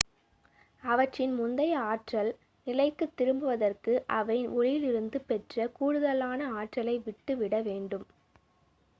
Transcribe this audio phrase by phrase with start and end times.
[0.83, 2.29] அவற்றின் முந்தைய ஆற்றல்
[2.67, 8.07] நிலைக்குத் திரும்புவதற்கு அவை ஒளியிலிருந்து பெற்ற கூடுதலான ஆற்றலை விட்டுவிட வேண்டும்